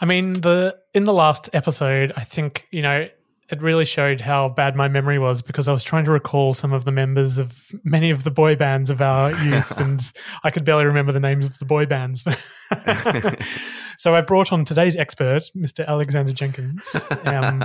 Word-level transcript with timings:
I 0.00 0.06
mean, 0.06 0.34
the 0.34 0.78
in 0.94 1.04
the 1.04 1.12
last 1.12 1.50
episode, 1.52 2.12
I 2.16 2.24
think 2.24 2.66
you 2.70 2.82
know 2.82 3.08
it 3.50 3.62
really 3.62 3.84
showed 3.84 4.20
how 4.20 4.48
bad 4.48 4.76
my 4.76 4.88
memory 4.88 5.18
was 5.18 5.42
because 5.42 5.66
I 5.66 5.72
was 5.72 5.82
trying 5.82 6.04
to 6.04 6.12
recall 6.12 6.54
some 6.54 6.72
of 6.72 6.84
the 6.84 6.92
members 6.92 7.36
of 7.36 7.72
many 7.82 8.10
of 8.10 8.22
the 8.22 8.30
boy 8.30 8.54
bands 8.54 8.90
of 8.90 9.00
our 9.00 9.32
youth, 9.44 9.76
and 9.78 10.00
I 10.44 10.50
could 10.50 10.64
barely 10.64 10.86
remember 10.86 11.12
the 11.12 11.20
names 11.20 11.44
of 11.46 11.58
the 11.58 11.64
boy 11.64 11.86
bands. 11.86 12.22
so 13.98 14.14
I've 14.14 14.26
brought 14.26 14.52
on 14.52 14.64
today's 14.64 14.96
expert, 14.96 15.42
Mr. 15.56 15.84
Alexander 15.86 16.32
Jenkins. 16.32 16.94
Um, 17.24 17.64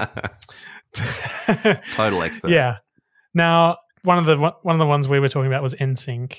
Total 1.93 2.21
expert. 2.23 2.49
yeah. 2.49 2.77
Now, 3.33 3.77
one 4.03 4.17
of 4.17 4.25
the 4.25 4.37
one 4.37 4.75
of 4.75 4.79
the 4.79 4.85
ones 4.85 5.07
we 5.07 5.19
were 5.19 5.29
talking 5.29 5.47
about 5.47 5.63
was 5.63 5.75
NSYNC. 5.75 6.37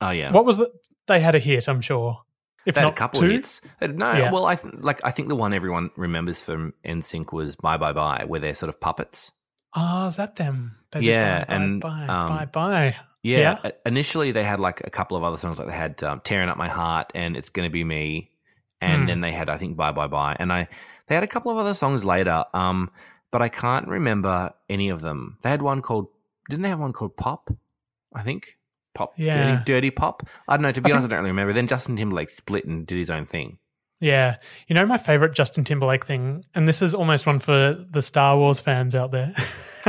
Oh 0.00 0.10
yeah. 0.10 0.32
What 0.32 0.44
was 0.44 0.58
the? 0.58 0.70
They 1.06 1.20
had 1.20 1.34
a 1.34 1.38
hit, 1.38 1.68
I'm 1.68 1.80
sure. 1.80 2.20
If 2.64 2.74
They 2.76 2.80
had 2.80 2.86
not 2.86 2.92
a 2.92 2.96
couple 2.96 3.20
two. 3.20 3.26
of 3.26 3.32
hits. 3.32 3.60
Uh, 3.80 3.88
No, 3.88 4.12
Yeah. 4.12 4.30
well, 4.32 4.46
I 4.46 4.54
th- 4.56 4.74
like. 4.78 5.00
I 5.04 5.10
think 5.10 5.28
the 5.28 5.36
one 5.36 5.52
everyone 5.52 5.90
remembers 5.96 6.42
from 6.42 6.74
NSYNC 6.84 7.32
was 7.32 7.56
"Bye 7.56 7.76
Bye 7.76 7.92
Bye," 7.92 8.24
where 8.26 8.40
they're 8.40 8.54
sort 8.54 8.68
of 8.68 8.80
puppets. 8.80 9.32
Oh, 9.74 10.06
is 10.06 10.16
that 10.16 10.36
them? 10.36 10.76
Baby, 10.90 11.06
Yeah, 11.06 11.40
bye, 11.40 11.44
bye, 11.46 11.54
and, 11.54 11.80
bye, 11.80 12.06
um, 12.06 12.28
bye, 12.28 12.44
bye. 12.44 12.96
Yeah. 13.22 13.58
uh, 13.64 13.70
Initially, 13.86 14.30
they 14.32 14.44
had 14.44 14.60
like 14.60 14.82
a 14.84 14.90
couple 14.90 15.16
of 15.16 15.24
other 15.24 15.38
songs, 15.38 15.58
like 15.58 15.68
they 15.68 15.74
had 15.74 16.02
um, 16.02 16.20
"Tearing 16.22 16.48
Up 16.50 16.56
My 16.58 16.68
Heart" 16.68 17.12
and 17.14 17.36
"It's 17.36 17.48
Gonna 17.48 17.70
Be 17.70 17.82
Me," 17.84 18.30
and 18.80 19.02
Hmm. 19.02 19.06
then 19.06 19.20
they 19.22 19.32
had, 19.32 19.48
I 19.48 19.56
think, 19.58 19.76
"Bye 19.76 19.92
Bye 19.92 20.08
Bye," 20.08 20.36
and 20.38 20.52
I 20.52 20.68
they 21.08 21.14
had 21.16 21.24
a 21.24 21.28
couple 21.28 21.50
of 21.50 21.58
other 21.58 21.74
songs 21.74 22.04
later, 22.04 22.44
um, 22.54 22.90
but 23.32 23.42
I 23.42 23.48
can't 23.48 23.88
remember 23.88 24.52
any 24.68 24.88
of 24.90 25.00
them. 25.00 25.38
They 25.42 25.50
had 25.50 25.62
one 25.62 25.80
called, 25.82 26.08
didn't 26.48 26.62
they 26.62 26.68
have 26.68 26.78
one 26.80 26.92
called 26.92 27.16
"Pop"? 27.16 27.50
I 28.14 28.22
think 28.22 28.56
"Pop," 28.94 29.12
Yeah. 29.16 29.50
dirty, 29.52 29.64
dirty 29.64 29.90
pop. 29.90 30.22
I 30.48 30.56
don't 30.56 30.62
know. 30.62 30.72
To 30.72 30.80
be 30.80 30.90
I 30.90 30.94
honest, 30.94 31.06
I 31.06 31.08
don't 31.10 31.18
really 31.20 31.30
remember. 31.30 31.52
Then 31.52 31.66
Justin 31.66 31.96
Timberlake 31.96 32.30
split 32.30 32.64
and 32.64 32.86
did 32.86 32.98
his 32.98 33.10
own 33.10 33.24
thing. 33.24 33.58
Yeah. 34.00 34.36
You 34.66 34.74
know, 34.74 34.84
my 34.84 34.98
favorite 34.98 35.32
Justin 35.32 35.62
Timberlake 35.62 36.04
thing, 36.04 36.44
and 36.56 36.66
this 36.66 36.82
is 36.82 36.92
almost 36.92 37.24
one 37.24 37.38
for 37.38 37.76
the 37.88 38.02
Star 38.02 38.36
Wars 38.36 38.60
fans 38.60 38.94
out 38.94 39.10
there. 39.12 39.32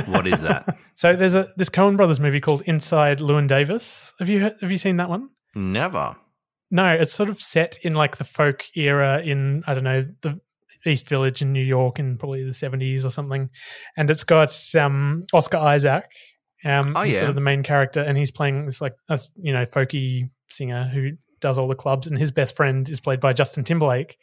What 0.07 0.25
is 0.25 0.41
that? 0.41 0.75
so 0.95 1.15
there's 1.15 1.35
a 1.35 1.53
this 1.55 1.69
Coen 1.69 1.97
Brothers 1.97 2.19
movie 2.19 2.39
called 2.39 2.63
Inside 2.65 3.19
Llewyn 3.19 3.47
Davis. 3.47 4.11
Have 4.17 4.27
you 4.27 4.49
have 4.59 4.71
you 4.71 4.79
seen 4.79 4.97
that 4.97 5.07
one? 5.07 5.29
Never. 5.55 6.15
No, 6.71 6.87
it's 6.89 7.13
sort 7.13 7.29
of 7.29 7.39
set 7.39 7.77
in 7.83 7.93
like 7.93 8.17
the 8.17 8.23
folk 8.23 8.65
era 8.75 9.21
in 9.21 9.63
I 9.67 9.75
don't 9.75 9.83
know 9.83 10.07
the 10.23 10.39
East 10.85 11.07
Village 11.07 11.43
in 11.43 11.53
New 11.53 11.63
York 11.63 11.99
in 11.99 12.17
probably 12.17 12.43
the 12.43 12.51
70s 12.51 13.05
or 13.05 13.11
something, 13.11 13.49
and 13.95 14.09
it's 14.09 14.23
got 14.23 14.57
um, 14.75 15.21
Oscar 15.31 15.57
Isaac. 15.57 16.05
Um, 16.65 16.95
Oh, 16.95 17.01
yeah. 17.03 17.19
sort 17.19 17.29
of 17.29 17.35
the 17.35 17.41
main 17.41 17.63
character, 17.63 17.99
and 17.99 18.17
he's 18.17 18.31
playing 18.31 18.65
this 18.65 18.81
like 18.81 18.95
a 19.09 19.19
you 19.35 19.53
know 19.53 19.63
folky 19.63 20.29
singer 20.49 20.85
who 20.93 21.11
does 21.41 21.57
all 21.57 21.67
the 21.67 21.75
clubs, 21.75 22.07
and 22.07 22.17
his 22.17 22.31
best 22.31 22.55
friend 22.55 22.87
is 22.89 22.99
played 23.01 23.19
by 23.19 23.33
Justin 23.33 23.63
Timberlake. 23.63 24.17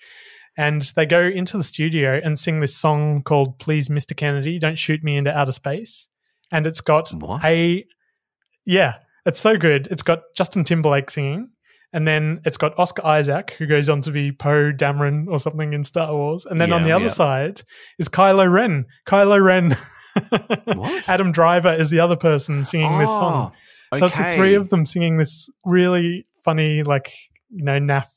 And 0.58 0.82
they 0.96 1.06
go 1.06 1.20
into 1.20 1.56
the 1.56 1.64
studio 1.64 2.20
and 2.22 2.38
sing 2.38 2.60
this 2.60 2.76
song 2.76 3.22
called 3.22 3.58
"Please, 3.58 3.88
Mr. 3.88 4.16
Kennedy, 4.16 4.58
Don't 4.58 4.78
Shoot 4.78 5.02
Me 5.04 5.16
into 5.16 5.36
Outer 5.36 5.52
Space," 5.52 6.08
and 6.50 6.66
it's 6.66 6.80
got 6.80 7.10
What? 7.10 7.44
a 7.44 7.84
yeah, 8.64 8.96
it's 9.26 9.38
so 9.40 9.56
good. 9.56 9.86
It's 9.90 10.02
got 10.02 10.20
Justin 10.36 10.64
Timberlake 10.64 11.10
singing, 11.10 11.50
and 11.92 12.06
then 12.06 12.40
it's 12.44 12.56
got 12.56 12.78
Oscar 12.78 13.04
Isaac, 13.06 13.52
who 13.58 13.66
goes 13.66 13.88
on 13.88 14.00
to 14.02 14.10
be 14.10 14.32
Poe 14.32 14.72
Dameron 14.72 15.26
or 15.28 15.38
something 15.38 15.72
in 15.72 15.84
Star 15.84 16.14
Wars. 16.14 16.46
And 16.46 16.60
then 16.60 16.72
on 16.72 16.84
the 16.84 16.92
other 16.92 17.06
yeah. 17.06 17.10
side 17.12 17.62
is 17.98 18.08
Kylo 18.08 18.50
Ren. 18.52 18.86
Kylo 19.06 19.42
Ren. 19.44 19.76
What? 20.64 21.08
Adam 21.08 21.32
Driver 21.32 21.72
is 21.72 21.90
the 21.90 22.00
other 22.00 22.16
person 22.16 22.64
singing 22.64 22.98
this 22.98 23.08
song. 23.08 23.52
Oh, 23.92 23.96
So 23.98 24.06
it's 24.06 24.16
the 24.16 24.30
three 24.32 24.54
of 24.54 24.68
them 24.68 24.86
singing 24.86 25.16
this 25.16 25.48
really 25.64 26.26
funny, 26.44 26.82
like, 26.82 27.12
you 27.50 27.64
know, 27.64 27.78
naff, 27.78 28.08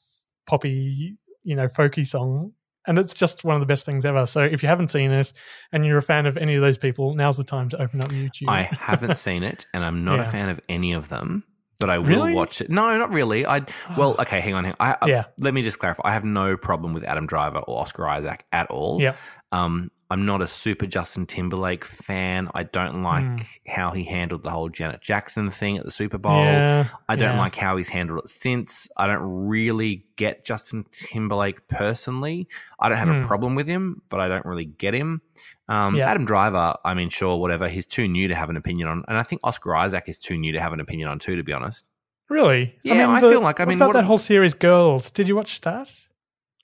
poppy, 0.48 1.18
you 1.44 1.56
know, 1.56 1.68
folky 1.68 2.06
song. 2.06 2.54
And 2.86 3.00
it's 3.00 3.14
just 3.14 3.46
one 3.46 3.56
of 3.56 3.62
the 3.62 3.66
best 3.66 3.86
things 3.86 4.04
ever. 4.06 4.26
So 4.26 4.42
if 4.42 4.62
you 4.62 4.68
haven't 4.70 4.90
seen 4.90 5.12
it 5.12 5.32
and 5.72 5.86
you're 5.86 5.98
a 5.98 6.02
fan 6.02 6.26
of 6.26 6.36
any 6.38 6.56
of 6.56 6.62
those 6.62 6.78
people, 6.78 7.16
now's 7.16 7.38
the 7.38 7.44
time 7.46 7.70
to 7.70 7.82
open 7.82 8.04
up 8.04 8.10
YouTube. 8.12 8.50
I 8.50 8.64
haven't 8.64 9.18
seen 9.28 9.44
it, 9.44 9.66
and 9.74 9.86
I'm 9.86 10.04
not 10.04 10.18
Yeah. 10.18 10.24
a 10.24 10.32
fan 10.32 10.50
of 10.50 10.60
any 10.68 10.92
of 10.92 11.08
them. 11.10 11.44
But 11.80 11.90
I 11.90 11.98
will 11.98 12.06
Really? 12.06 12.34
watch 12.34 12.62
it. 12.62 12.70
No, 12.70 12.98
not 12.98 13.12
really. 13.12 13.48
I 13.48 13.62
well, 13.98 14.16
okay, 14.20 14.42
hang 14.42 14.54
on. 14.54 14.66
Hang 14.66 14.76
on. 14.80 14.88
I, 14.90 14.98
I- 15.02 15.08
Yeah. 15.10 15.24
let 15.38 15.54
me 15.54 15.64
just 15.64 15.80
clarify. 15.80 16.04
I 16.06 16.12
have 16.14 16.24
no 16.26 16.56
problem 16.58 16.94
with 16.94 17.04
Adam 17.06 17.26
Driver 17.26 17.60
or 17.60 17.82
Oscar 17.82 18.08
Isaac 18.08 18.44
at 18.52 18.68
all. 18.70 19.02
Yep. 19.02 19.18
Um, 19.54 19.92
I'm 20.10 20.26
not 20.26 20.42
a 20.44 20.48
super 20.48 20.86
Justin 20.86 21.26
Timberlake 21.26 21.86
fan. 21.86 22.48
I 22.54 22.64
don't 22.64 23.02
like 23.02 23.24
Hmm. 23.24 23.38
how 23.68 23.92
he 23.92 24.04
handled 24.04 24.44
the 24.44 24.52
whole 24.52 24.70
Janet 24.70 25.02
Jackson 25.02 25.50
thing 25.50 25.78
at 25.78 25.86
the 25.86 25.92
Super 25.92 26.20
Bowl. 26.20 26.44
Yeah, 26.44 26.88
I 27.10 27.16
don't 27.16 27.32
yeah. 27.36 27.40
like 27.40 27.56
how 27.56 27.78
he's 27.78 27.90
handled 27.90 28.20
it 28.24 28.30
since. 28.30 28.88
I 28.96 29.08
don't 29.08 29.22
really 29.48 30.06
get 30.16 30.46
Justin 30.46 30.86
Timberlake 30.92 31.68
personally. 31.68 32.48
I 32.80 32.90
don't 32.90 32.98
have 33.00 33.08
Hmm. 33.08 33.24
a 33.24 33.28
problem 33.28 33.56
with 33.56 33.68
him, 33.68 34.04
but 34.10 34.20
I 34.20 34.28
don't 34.28 34.46
really 34.46 34.66
get 34.66 34.94
him. 34.94 35.22
Um, 35.68 35.96
Yeah. 35.96 36.10
Adam 36.12 36.26
Driver, 36.26 36.76
I 36.86 36.94
mean, 36.94 37.10
sure, 37.10 37.38
whatever. 37.40 37.68
He's 37.68 37.86
too 37.88 38.08
new 38.08 38.28
to 38.28 38.36
have 38.36 38.50
an 38.52 38.58
opinion 38.58 38.88
on, 38.90 39.04
and 39.08 39.18
I 39.18 39.24
think 39.24 39.42
Oscar 39.44 39.76
Isaac 39.76 40.04
is 40.08 40.20
too 40.20 40.38
new 40.38 40.52
to 40.52 40.60
have 40.62 40.74
an 40.74 40.80
opinion 40.80 41.08
on 41.10 41.18
too. 41.20 41.36
To 41.38 41.44
be 41.44 41.54
honest, 41.54 41.86
Really? 42.30 42.76
Yeah, 42.84 43.10
I 43.10 43.20
the- 43.20 43.30
feel 43.30 43.42
like- 43.42 43.60
I 43.60 43.64
what 43.64 43.70
mean, 43.70 43.78
about 43.78 43.88
what- 43.90 43.94
that 43.94 44.06
whole 44.06 44.18
series, 44.18 44.54
Girls? 44.54 45.10
Did 45.12 45.28
you 45.28 45.36
watch 45.36 45.62
that? 45.62 45.90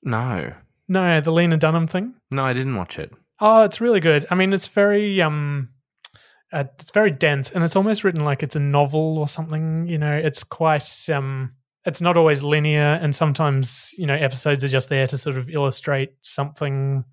no, 0.04 0.54
No, 0.88 1.22
the 1.22 1.32
Lena 1.32 1.56
Dunham 1.58 1.86
thing. 1.88 2.16
No, 2.32 2.44
I 2.44 2.54
didn't 2.54 2.76
watch 2.76 3.00
it. 3.00 3.12
Oh, 3.40 3.64
it's 3.64 3.82
really 3.82 4.00
good. 4.00 4.26
I 4.30 4.36
mean, 4.36 4.54
it's 4.54 4.68
very 4.68 5.22
um, 5.22 5.70
uh, 6.52 6.66
it's 6.80 6.92
very 6.92 7.12
dense, 7.12 7.52
and 7.52 7.64
it's 7.64 7.76
almost 7.76 8.04
written 8.04 8.24
like 8.24 8.44
it's 8.44 8.56
a 8.56 8.60
novel 8.60 9.18
or 9.18 9.28
something. 9.28 9.88
You 9.88 9.98
know, 9.98 10.14
it's 10.14 10.44
quite 10.44 11.10
um, 11.10 11.54
it's 11.86 12.02
not 12.02 12.18
always 12.18 12.44
linear, 12.44 13.00
and 13.02 13.16
sometimes 13.16 13.92
you 13.98 14.06
know 14.06 14.16
episodes 14.16 14.64
are 14.64 14.70
just 14.70 14.90
there 14.90 15.08
to 15.08 15.18
sort 15.18 15.38
of 15.38 15.50
illustrate 15.50 16.14
something. 16.22 17.06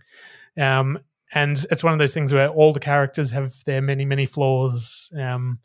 Um, 0.58 0.98
and 1.34 1.64
it's 1.70 1.84
one 1.84 1.92
of 1.92 1.98
those 1.98 2.14
things 2.14 2.32
where 2.32 2.48
all 2.48 2.72
the 2.72 2.80
characters 2.80 3.32
have 3.32 3.52
their 3.66 3.82
many 3.82 4.04
many 4.04 4.26
flaws. 4.26 5.10
Um, 5.18 5.60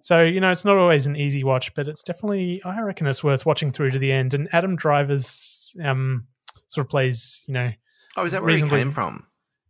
so 0.00 0.22
you 0.22 0.40
know, 0.40 0.50
it's 0.50 0.64
not 0.64 0.76
always 0.76 1.06
an 1.06 1.16
easy 1.16 1.42
watch, 1.42 1.74
but 1.74 1.88
it's 1.88 2.02
definitely 2.02 2.62
I 2.64 2.80
reckon 2.82 3.06
it's 3.06 3.24
worth 3.24 3.46
watching 3.46 3.72
through 3.72 3.92
to 3.92 3.98
the 3.98 4.12
end. 4.12 4.34
And 4.34 4.48
Adam 4.52 4.76
Driver's 4.76 5.74
um, 5.82 6.26
sort 6.68 6.86
of 6.86 6.90
plays, 6.90 7.42
you 7.48 7.54
know, 7.54 7.72
Oh, 8.16 8.24
is 8.24 8.32
that 8.32 8.42
where 8.42 8.48
Reasonably- 8.48 8.78
he 8.78 8.84
came 8.84 8.90
from? 8.90 9.26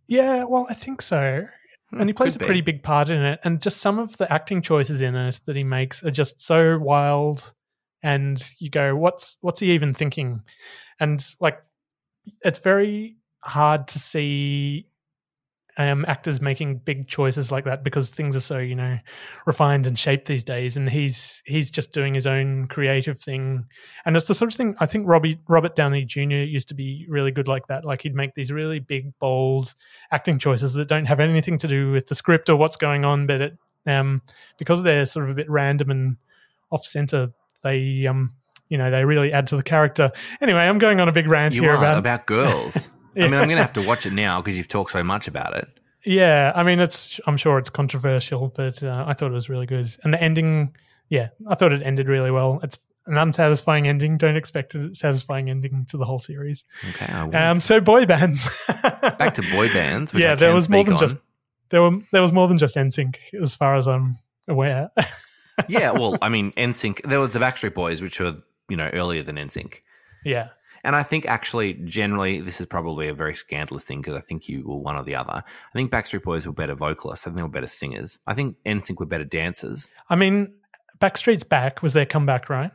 yeah, 0.07 0.45
well, 0.45 0.67
I 0.69 0.75
think 0.75 1.01
so. 1.03 1.47
Hmm, 1.91 2.01
and 2.01 2.09
he 2.09 2.13
plays 2.15 2.37
a 2.37 2.39
be. 2.39 2.45
pretty 2.45 2.61
big 2.61 2.83
part 2.83 3.09
in 3.09 3.23
it. 3.23 3.41
And 3.45 3.61
just 3.61 3.79
some 3.79 3.99
of 3.99 4.17
the 4.19 4.31
acting 4.33 4.61
choices 4.63 5.01
in 5.01 5.15
it 5.15 5.41
that 5.47 5.57
he 5.57 5.65
makes 5.65 6.03
are 6.05 6.11
just 6.11 6.41
so 6.41 6.79
wild. 6.79 7.55
And 8.03 8.43
you 8.59 8.69
go, 8.71 8.95
what's 8.97 9.39
what's 9.41 9.61
he 9.61 9.73
even 9.73 9.95
thinking? 9.95 10.43
And 11.01 11.25
like, 11.41 11.59
it's 12.43 12.59
very 12.59 13.17
hard 13.43 13.89
to 13.89 13.99
see 13.99 14.89
um, 15.77 16.05
actors 16.07 16.41
making 16.41 16.79
big 16.79 17.09
choices 17.09 17.51
like 17.51 17.65
that 17.65 17.83
because 17.83 18.11
things 18.11 18.37
are 18.37 18.41
so 18.41 18.59
you 18.59 18.77
know 18.77 18.99
refined 19.47 19.87
and 19.87 19.99
shaped 19.99 20.27
these 20.27 20.45
days, 20.45 20.77
and 20.77 20.89
he's 20.89 21.43
he's 21.45 21.71
just 21.71 21.93
doing 21.93 22.15
his 22.15 22.27
own 22.27 22.67
creative 22.69 23.19
thing, 23.19 23.67
and 24.05 24.17
it's 24.17 24.27
the 24.27 24.35
sort 24.35 24.53
of 24.53 24.57
thing 24.57 24.77
I 24.81 24.87
think 24.87 25.07
Robbie 25.07 25.41
Robert 25.49 25.75
Downey 25.75 26.05
Jr. 26.05 26.21
used 26.21 26.69
to 26.69 26.75
be 26.75 27.07
really 27.09 27.33
good 27.33 27.49
like 27.49 27.67
that. 27.67 27.85
Like 27.85 28.03
he'd 28.03 28.15
make 28.15 28.35
these 28.35 28.53
really 28.53 28.79
big, 28.79 29.19
bold 29.19 29.75
acting 30.11 30.39
choices 30.39 30.75
that 30.75 30.89
don't 30.89 31.07
have 31.07 31.21
anything 31.21 31.59
to 31.59 31.69
do 31.69 31.93
with 31.93 32.07
the 32.07 32.15
script 32.15 32.49
or 32.49 32.57
what's 32.57 32.77
going 32.77 33.05
on, 33.05 33.27
but 33.27 33.41
it 33.41 33.59
um, 33.87 34.23
because 34.59 34.83
they're 34.83 35.07
sort 35.07 35.25
of 35.25 35.31
a 35.31 35.35
bit 35.35 35.51
random 35.51 35.91
and 35.91 36.17
off 36.71 36.85
center, 36.85 37.33
they 37.63 38.07
um, 38.07 38.35
you 38.69 38.79
know 38.79 38.91
they 38.91 39.05
really 39.05 39.33
add 39.33 39.47
to 39.49 39.57
the 39.57 39.63
character. 39.63 40.11
Anyway, 40.41 40.61
I'm 40.61 40.79
going 40.79 41.01
on 41.01 41.09
a 41.09 41.13
big 41.13 41.27
rant 41.27 41.55
You 41.55 41.63
here 41.63 41.75
about 41.75 41.99
about 41.99 42.27
girls. 42.27 42.91
I 43.17 43.21
mean, 43.21 43.35
I'm 43.35 43.47
going 43.49 43.57
to 43.57 43.63
have 43.63 43.73
to 43.75 43.87
watch 43.87 44.07
it 44.07 44.13
now 44.13 44.41
because 44.41 44.57
you've 44.57 44.69
talked 44.69 44.93
so 44.93 45.03
much 45.03 45.29
about 45.29 45.57
it. 45.57 45.69
Yeah, 46.07 46.53
I 46.55 46.63
mean, 46.63 46.81
it's. 46.81 47.19
I'm 47.27 47.37
sure 47.37 47.59
it's 47.59 47.71
controversial, 47.71 48.49
but 48.49 48.83
uh, 48.83 49.05
I 49.07 49.15
thought 49.15 49.31
it 49.31 49.35
was 49.35 49.49
really 49.49 49.67
good, 49.67 49.89
and 50.05 50.13
the 50.13 50.23
ending. 50.23 50.77
Yeah, 51.09 51.29
I 51.47 51.55
thought 51.55 51.73
it 51.73 51.83
ended 51.83 52.09
really 52.09 52.31
well. 52.31 52.61
It's 52.63 52.79
an 53.07 53.17
unsatisfying 53.17 53.87
ending. 53.87 54.19
Don't 54.19 54.37
expect 54.37 54.75
a 54.75 54.95
satisfying 54.95 55.51
ending 55.51 55.87
to 55.91 55.97
the 55.97 56.05
whole 56.05 56.19
series. 56.19 56.65
Okay. 56.91 57.13
Um, 57.13 57.61
so 57.61 57.81
boy 57.81 58.07
bands. 58.07 58.43
Back 58.69 59.35
to 59.35 59.43
boy 59.53 59.69
bands. 59.73 60.13
Which 60.13 60.23
yeah, 60.23 60.35
there 60.35 60.55
was 60.55 60.69
more 60.69 60.85
than 60.85 60.95
on. 60.95 60.99
just 60.99 61.17
there 61.71 61.83
were 61.83 61.99
there 62.13 62.23
was 62.23 62.33
more 62.33 62.49
than 62.49 62.59
just 62.59 62.77
NSYNC 62.77 63.35
as 63.43 63.55
far 63.55 63.77
as 63.77 63.89
I'm 63.89 64.19
aware. 64.49 64.91
yeah, 65.69 65.91
well, 65.93 66.17
I 66.23 66.29
mean, 66.29 66.53
NSYNC. 66.53 67.09
There 67.09 67.21
was 67.21 67.31
the 67.31 67.39
Backstreet 67.39 67.75
Boys, 67.75 68.03
which 68.03 68.21
were 68.21 68.37
you 68.69 68.77
know 68.77 68.91
earlier 68.93 69.23
than 69.23 69.37
NSYNC. 69.37 69.77
yeah, 70.25 70.49
And 70.85 70.95
I 70.95 71.03
think 71.03 71.27
actually, 71.27 71.75
generally, 71.85 72.41
this 72.41 72.61
is 72.61 72.67
probably 72.67 73.09
a 73.09 73.15
very 73.15 73.35
scandalous 73.35 73.85
thing 73.85 74.01
because 74.03 74.15
I 74.17 74.21
think 74.21 74.49
you 74.49 74.63
were 74.67 74.77
one 74.77 74.97
or 74.97 75.03
the 75.03 75.15
other. 75.15 75.33
I 75.43 75.73
think 75.73 75.91
Backstreet 75.91 76.23
Boys 76.23 76.47
were 76.47 76.53
better 76.53 76.75
vocalists. 76.75 77.27
I 77.27 77.31
think 77.31 77.39
they 77.39 77.43
were 77.43 77.49
better 77.49 77.67
singers. 77.67 78.19
I 78.27 78.35
think 78.35 78.57
NSYNC 78.67 79.01
were 79.01 79.07
better 79.07 79.25
dancers. 79.25 79.89
I 80.11 80.17
mean, 80.17 80.53
Backstreet's 81.01 81.43
Back 81.45 81.83
was 81.83 81.95
their 81.95 82.07
comeback, 82.07 82.49
right? 82.51 82.71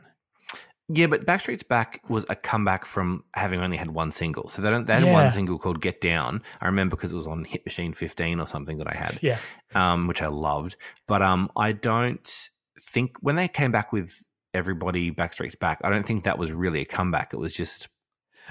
Yeah, 0.92 1.06
but 1.06 1.24
Backstreet's 1.24 1.62
Back 1.62 2.00
was 2.08 2.26
a 2.28 2.34
comeback 2.34 2.84
from 2.84 3.22
having 3.34 3.60
only 3.60 3.76
had 3.76 3.92
one 3.92 4.10
single. 4.10 4.48
So 4.48 4.60
they, 4.60 4.70
don't, 4.70 4.88
they 4.88 4.94
had 4.94 5.04
Yeah. 5.04 5.12
one 5.12 5.30
single 5.30 5.56
called 5.56 5.80
Get 5.80 6.00
Down. 6.00 6.42
I 6.60 6.66
remember 6.66 6.96
because 6.96 7.12
it 7.12 7.16
was 7.16 7.28
on 7.28 7.44
Hit 7.44 7.64
Machine 7.64 7.92
15 7.92 8.40
or 8.40 8.46
something 8.48 8.78
that 8.78 8.88
I 8.92 8.96
had. 8.96 9.18
Yeah, 9.22 9.38
um, 9.74 10.08
which 10.08 10.20
I 10.20 10.26
loved. 10.26 10.76
But 11.06 11.22
um, 11.22 11.48
I 11.56 11.70
don't 11.70 12.28
think 12.80 13.16
when 13.20 13.36
they 13.36 13.46
came 13.46 13.70
back 13.70 13.92
with 13.92 14.24
everybody 14.52 15.12
Backstreet's 15.12 15.54
back, 15.54 15.78
I 15.84 15.90
don't 15.90 16.04
think 16.04 16.24
that 16.24 16.38
was 16.38 16.50
really 16.50 16.80
a 16.80 16.84
comeback. 16.86 17.32
It 17.32 17.38
was 17.38 17.54
just 17.54 17.88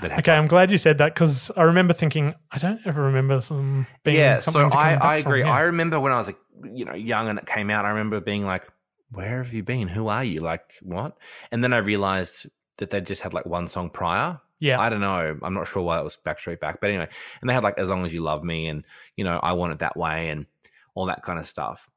that. 0.01 0.19
Okay, 0.19 0.31
I'm 0.33 0.47
glad 0.47 0.71
you 0.71 0.77
said 0.77 0.97
that 0.99 1.13
because 1.13 1.51
I 1.57 1.63
remember 1.63 1.93
thinking 1.93 2.33
I 2.51 2.57
don't 2.57 2.79
ever 2.85 3.03
remember 3.03 3.39
them 3.39 3.87
being 4.03 4.17
yeah. 4.17 4.37
something 4.39 4.71
So 4.71 4.77
I, 4.77 5.15
I 5.15 5.21
from, 5.21 5.31
agree. 5.31 5.41
yeah. 5.41 5.51
I 5.51 5.61
remember 5.61 5.99
when 5.99 6.11
I 6.11 6.17
was 6.17 6.31
you 6.63 6.85
know 6.85 6.93
young 6.95 7.27
and 7.29 7.39
it 7.39 7.45
came 7.45 7.69
out. 7.69 7.85
I 7.85 7.89
remember 7.89 8.19
being 8.19 8.45
like, 8.45 8.63
"Where 9.11 9.37
have 9.43 9.53
you 9.53 9.63
been? 9.63 9.87
Who 9.89 10.07
are 10.07 10.23
you? 10.23 10.39
Like 10.39 10.73
what?" 10.81 11.17
And 11.51 11.63
then 11.63 11.73
I 11.73 11.77
realized 11.77 12.47
that 12.77 12.89
they 12.91 13.01
just 13.01 13.21
had 13.21 13.33
like 13.33 13.45
one 13.45 13.67
song 13.67 13.89
prior. 13.89 14.39
yeah, 14.59 14.79
I 14.79 14.89
don't 14.89 15.01
know. 15.01 15.37
I'm 15.41 15.53
not 15.53 15.67
sure 15.67 15.83
why 15.83 15.99
it 15.99 16.03
was 16.03 16.17
Backstreet 16.17 16.59
Back, 16.59 16.79
but 16.81 16.89
anyway, 16.89 17.07
and 17.41 17.49
they 17.49 17.53
had 17.53 17.63
like 17.63 17.77
"As 17.77 17.89
Long 17.89 18.05
as 18.05 18.13
You 18.13 18.21
Love 18.21 18.43
Me" 18.43 18.67
and 18.67 18.83
you 19.15 19.23
know 19.23 19.39
"I 19.41 19.53
Want 19.53 19.73
It 19.73 19.79
That 19.79 19.97
Way" 19.97 20.29
and 20.29 20.45
all 20.95 21.05
that 21.07 21.23
kind 21.23 21.39
of 21.39 21.47
stuff. 21.47 21.89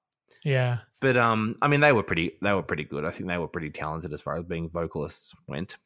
yeah, 0.44 0.78
But 1.00 1.16
um, 1.16 1.56
I 1.62 1.66
mean, 1.68 1.80
they 1.80 1.92
were 1.92 2.02
pretty. 2.04 2.36
They 2.42 2.52
were 2.52 2.62
pretty 2.62 2.84
good. 2.84 3.04
I 3.04 3.10
think 3.10 3.28
they 3.28 3.38
were 3.38 3.48
pretty 3.48 3.70
talented 3.70 4.12
as 4.12 4.22
far 4.22 4.36
as 4.36 4.44
being 4.44 4.68
vocalists 4.70 5.34
went. 5.48 5.76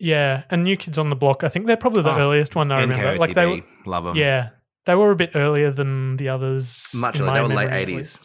Yeah. 0.00 0.42
And 0.50 0.64
New 0.64 0.76
Kids 0.76 0.98
on 0.98 1.10
the 1.10 1.16
Block, 1.16 1.44
I 1.44 1.48
think 1.48 1.66
they're 1.66 1.76
probably 1.76 2.02
the 2.02 2.12
Oh, 2.14 2.18
earliest 2.18 2.56
one 2.56 2.72
I 2.72 2.80
remember. 2.80 3.16
Like 3.18 3.34
they, 3.34 3.46
were, 3.46 3.60
love 3.86 4.04
them. 4.04 4.16
yeah, 4.16 4.50
they 4.86 4.94
were 4.96 5.12
a 5.12 5.16
bit 5.16 5.30
earlier 5.36 5.70
than 5.70 6.16
the 6.16 6.28
others. 6.30 6.88
much 6.94 7.20
earlier. 7.20 7.34
They 7.34 7.40
were 7.42 7.48
late 7.54 7.70
eighties. 7.72 8.18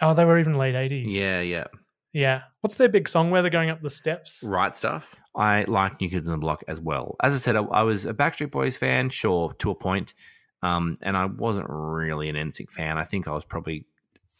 Oh, 0.00 0.14
they 0.14 0.24
were 0.24 0.38
even 0.38 0.54
late 0.54 0.74
eighties. 0.76 1.12
Yeah, 1.14 1.40
yeah. 1.40 1.64
yeah. 2.12 2.42
What's 2.60 2.76
their 2.76 2.88
big 2.88 3.08
song 3.08 3.30
where 3.30 3.42
they're 3.42 3.50
going 3.50 3.70
up 3.70 3.82
the 3.82 3.90
steps? 3.90 4.40
Right 4.42 4.76
stuff. 4.76 5.16
I 5.34 5.64
like 5.68 6.00
New 6.00 6.08
Kids 6.10 6.26
on 6.26 6.32
the 6.32 6.38
Block 6.38 6.62
as 6.68 6.80
well. 6.80 7.16
As 7.22 7.34
I 7.34 7.38
said, 7.38 7.56
I, 7.56 7.60
I 7.62 7.82
was 7.82 8.06
a 8.06 8.14
Backstreet 8.14 8.50
Boys 8.50 8.76
fan, 8.76 9.10
sure, 9.10 9.52
to 9.58 9.70
a 9.70 9.74
point, 9.74 10.14
um, 10.62 10.94
and 11.02 11.16
I 11.16 11.26
wasn't 11.26 11.66
really 11.68 12.28
an 12.28 12.36
NSYNC 12.36 12.70
fan. 12.70 12.98
I 12.98 13.04
think 13.04 13.28
I 13.28 13.32
was 13.32 13.44
probably 13.44 13.86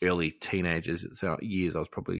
early 0.03 0.31
teenagers, 0.31 1.07
so 1.19 1.37
years. 1.43 1.77
I 1.77 1.79
was 1.79 1.89
probably 1.89 2.20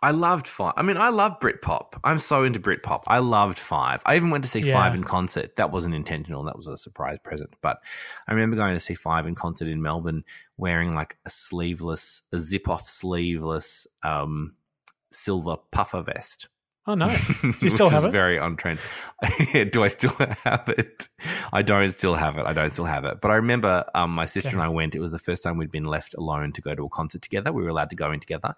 I 0.00 0.12
loved 0.12 0.46
Five. 0.46 0.74
I 0.76 0.82
mean, 0.82 0.96
I 0.96 1.08
love 1.08 1.40
Britpop. 1.40 1.98
I'm 2.04 2.18
so 2.18 2.44
into 2.44 2.60
Britpop. 2.60 3.02
I 3.06 3.18
loved 3.18 3.58
Five. 3.58 4.02
I 4.06 4.16
even 4.16 4.30
went 4.30 4.44
to 4.44 4.50
see 4.50 4.60
Yeah. 4.60 4.74
Five 4.74 4.94
in 4.94 5.02
concert. 5.02 5.56
That 5.56 5.72
wasn't 5.72 5.94
intentional. 5.94 6.44
That 6.44 6.56
was 6.56 6.66
a 6.66 6.76
surprise 6.76 7.18
present. 7.22 7.54
But 7.62 7.78
I 8.28 8.32
remember 8.32 8.56
going 8.56 8.74
to 8.74 8.80
see 8.80 8.94
Five 8.94 9.26
in 9.26 9.34
concert 9.34 9.68
in 9.68 9.82
Melbourne, 9.82 10.24
wearing 10.56 10.94
like 10.94 11.16
a 11.24 11.30
sleeveless, 11.30 12.22
a 12.32 12.38
zip-off 12.38 12.88
sleeveless, 12.88 13.86
um, 14.02 14.54
silver 15.10 15.56
puffer 15.72 16.02
vest. 16.02 16.48
Oh, 16.88 16.94
nice. 16.94 17.40
Do 17.42 17.52
you 17.60 17.68
still 17.68 17.90
have 17.90 18.06
it? 18.06 18.12
Very 18.12 18.38
on 18.38 18.56
trend. 18.56 18.78
Do 19.72 19.84
I 19.84 19.88
still 19.88 20.14
have 20.44 20.70
it? 20.70 21.06
I 21.52 21.60
don't 21.60 21.92
still 21.92 22.14
have 22.14 22.38
it. 22.38 22.46
I 22.46 22.54
don't 22.54 22.70
still 22.70 22.86
have 22.86 23.04
it. 23.04 23.20
But 23.20 23.30
I 23.30 23.34
remember 23.34 23.84
um, 23.94 24.10
my 24.10 24.24
sister 24.24 24.48
and 24.48 24.62
I 24.62 24.68
went. 24.68 24.94
It 24.94 25.00
was 25.00 25.12
the 25.12 25.18
first 25.18 25.42
time 25.42 25.58
we'd 25.58 25.70
been 25.70 25.84
left 25.84 26.14
alone 26.14 26.50
to 26.52 26.62
go 26.62 26.74
to 26.74 26.86
a 26.86 26.88
concert 26.88 27.20
together. 27.20 27.52
We 27.52 27.62
were 27.62 27.68
allowed 27.68 27.90
to 27.90 27.96
go 27.96 28.10
in 28.10 28.20
together, 28.20 28.54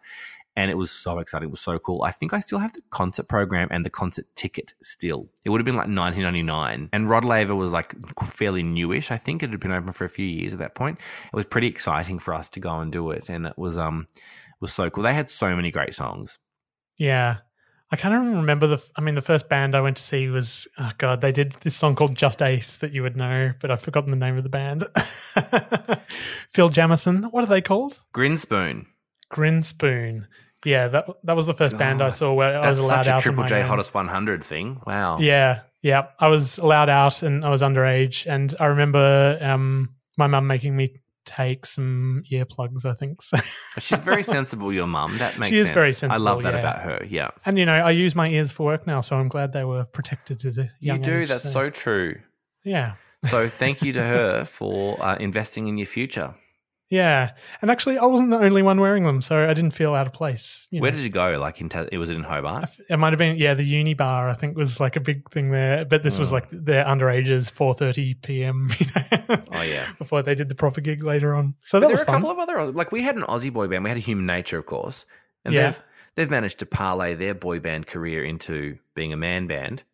and 0.55 0.71
it 0.71 0.77
was 0.77 0.93
so 0.93 1.19
exciting. 1.19 1.49
It 1.49 1.51
was 1.51 1.61
so 1.61 1.81
cool. 1.81 2.05
I 2.05 2.13
think 2.13 2.33
I 2.33 2.39
still 2.39 2.61
have 2.61 2.73
the 2.73 2.83
concert 2.91 3.27
program 3.27 3.67
and 3.73 3.85
the 3.85 3.91
concert 3.91 4.27
ticket 4.37 4.75
still. 4.81 5.29
It 5.45 5.51
would 5.51 5.61
have 5.61 5.67
been 5.67 5.75
like 5.75 5.89
1999, 5.89 6.91
and 6.93 7.09
Rod 7.09 7.25
Laver 7.25 7.57
was 7.57 7.73
like 7.73 7.97
fairly 8.27 8.63
newish. 8.63 9.11
I 9.11 9.17
think 9.17 9.43
it 9.43 9.51
had 9.51 9.59
been 9.59 9.73
open 9.73 9.91
for 9.91 10.05
a 10.05 10.09
few 10.09 10.27
years 10.27 10.53
at 10.53 10.61
that 10.61 10.77
point. 10.77 11.01
It 11.25 11.35
was 11.35 11.47
pretty 11.47 11.67
exciting 11.67 12.21
for 12.21 12.33
us 12.33 12.49
to 12.51 12.61
go 12.61 12.79
and 12.79 12.93
do 12.93 13.11
it, 13.11 13.29
and 13.29 13.45
it 13.45 13.59
was 13.59 13.77
um 13.77 14.07
it 14.15 14.61
was 14.61 14.73
so 14.73 14.89
cool. 14.89 15.03
They 15.03 15.15
had 15.15 15.29
so 15.29 15.57
many 15.57 15.73
great 15.73 15.95
songs. 15.95 16.39
Yeah. 16.97 17.39
I 17.93 17.97
can't 17.97 18.15
even 18.15 18.37
remember 18.37 18.69
the. 18.69 18.91
I 18.97 19.01
mean, 19.01 19.17
the 19.17 19.23
first 19.23 19.49
band 19.49 19.75
I 19.75 19.81
went 19.81 19.97
to 19.97 20.03
see 20.03 20.29
was 20.29 20.69
oh 20.79 20.93
god, 20.99 21.21
they 21.21 21.33
did 21.33 21.53
this 21.63 21.75
song 21.75 21.97
called 21.97 22.15
"Just 22.15 22.41
Ace" 22.41 22.79
that 22.79 22.93
you 22.93 23.03
would 23.03 23.17
know, 23.17 23.53
but 23.61 23.71
I've 23.71 23.81
forgotten 23.81 24.11
the 24.11 24.17
name 24.17 24.37
of 24.37 24.45
the 24.45 24.49
band. 24.49 24.85
Phil 26.49 26.69
Jamieson. 26.69 27.25
What 27.25 27.43
are 27.43 27.49
they 27.49 27.61
called? 27.61 28.03
Grinspoon. 28.15 28.87
Grinspoon. 29.33 30.27
Yeah, 30.65 30.89
that 30.89 31.07
that 31.25 31.35
was 31.35 31.47
the 31.47 31.55
first 31.55 31.79
band 31.79 32.03
I 32.03 32.11
saw 32.11 32.33
where 32.33 32.59
I 32.59 32.69
was 32.69 32.79
That's 32.79 32.85
allowed 32.85 32.97
such 32.97 33.07
a 33.07 33.13
out. 33.13 33.23
Triple 33.23 33.45
J. 33.45 33.63
Hottest 33.63 33.95
100 33.95 34.45
thing. 34.45 34.81
Wow. 34.87 35.19
Yeah, 35.19 35.63
yeah. 35.81 36.09
I 36.19 36.29
was 36.29 36.59
allowed 36.59 36.91
out 36.91 37.23
and 37.23 37.45
I 37.45 37.51
was 37.51 37.63
underage, 37.63 38.27
and 38.31 38.55
I 38.61 38.67
remember 38.67 39.39
um, 39.41 39.95
my 40.19 40.27
mum 40.27 40.47
making 40.47 40.77
me 40.77 41.01
take 41.31 41.65
some 41.67 42.23
earplugs. 42.31 42.85
I 42.85 42.95
think 42.95 43.23
so. 43.23 43.37
She's 43.79 43.99
very 43.99 44.23
sensible, 44.37 44.73
your 44.73 44.87
mum. 44.87 45.17
That 45.19 45.39
makes 45.39 45.51
She 45.51 45.59
is 45.59 45.69
sense. 45.69 45.75
very 45.75 45.93
sensible. 45.93 46.29
I 46.29 46.31
love 46.33 46.43
that 46.43 46.55
yeah. 46.55 46.61
about 46.61 46.81
her. 46.83 47.05
Yeah. 47.09 47.31
and 47.47 47.59
you 47.59 47.67
know, 47.67 47.75
I 47.75 47.91
use 47.93 48.15
my 48.15 48.29
ears 48.29 48.53
for 48.53 48.67
work 48.67 48.87
now, 48.87 49.01
so 49.01 49.17
I'm 49.17 49.29
glad 49.29 49.53
they 49.53 49.65
were 49.65 49.85
protected 49.85 50.45
at 50.45 50.57
a 50.59 50.71
You 50.81 50.99
do. 50.99 51.21
age, 51.21 51.29
That's 51.29 51.53
so 51.53 51.71
true. 51.71 52.17
yeah. 52.65 52.95
So 53.27 53.49
thank 53.49 53.83
you 53.83 53.93
to 53.95 54.03
her 54.15 54.45
for 54.45 55.03
uh, 55.05 55.17
investing 55.17 55.69
in 55.69 55.77
your 55.79 55.87
future. 55.87 56.35
Yeah, 56.91 57.31
and 57.63 57.71
actually, 57.71 57.99
I 57.99 58.05
wasn't 58.07 58.31
the 58.31 58.39
only 58.39 58.63
one 58.63 58.81
wearing 58.81 59.05
them, 59.05 59.23
so 59.23 59.49
I 59.49 59.55
didn't 59.55 59.71
feel 59.71 59.95
out 59.95 60.09
of 60.09 60.13
place. 60.13 60.67
You 60.73 60.81
Where 60.81 60.91
know. 60.91 60.97
did 60.97 61.05
you 61.05 61.11
go? 61.11 61.39
Like 61.39 61.61
in 61.61 61.69
Ta- 61.69 61.87
it 61.93 61.99
was 61.99 62.11
it 62.11 62.17
in 62.17 62.25
Hobart? 62.25 62.69
It 62.89 62.97
might 62.99 63.13
have 63.13 63.19
been 63.19 63.37
yeah, 63.37 63.55
the 63.55 63.63
uni 63.63 63.95
bar 63.95 64.29
I 64.29 64.35
think 64.35 64.57
was 64.57 64.81
like 64.81 64.97
a 64.97 65.01
big 65.01 65.31
thing 65.31 65.53
there, 65.53 65.85
but 65.85 66.03
this 66.03 66.17
Mm. 66.17 66.19
was 66.19 66.33
like 66.33 66.49
their 66.51 66.85
underages, 66.85 67.49
four 67.49 67.75
thirty 67.75 68.15
p.m. 68.15 68.71
You 68.81 68.87
know, 68.97 69.43
Oh 69.53 69.63
yeah. 69.63 69.87
before 69.99 70.23
they 70.25 70.35
did 70.35 70.49
the 70.49 70.57
proper 70.57 70.81
gig 70.81 71.05
later 71.05 71.33
on. 71.33 71.55
So 71.65 71.79
But 71.79 71.81
that 71.81 71.87
there 71.87 71.93
was 71.93 72.01
a 72.01 72.05
fun. 72.07 72.15
couple 72.17 72.31
of 72.33 72.39
other 72.41 72.73
like 72.73 72.91
we 72.91 73.03
had 73.05 73.15
an 73.15 73.23
Aussie 73.23 73.53
boy 73.53 73.69
band. 73.69 73.85
We 73.85 73.91
had 73.91 73.97
a 73.97 74.01
Human 74.01 74.27
Nature, 74.27 74.59
of 74.59 74.67
course, 74.67 75.07
and 75.45 75.55
Yeah. 75.55 75.63
they've 75.71 75.81
they've 76.17 76.31
managed 76.31 76.59
to 76.59 76.67
parlay 76.67 77.15
their 77.15 77.35
boy 77.35 77.61
band 77.61 77.87
career 77.87 78.25
into 78.25 78.79
being 78.97 79.13
a 79.13 79.17
man 79.17 79.47
band. 79.47 79.85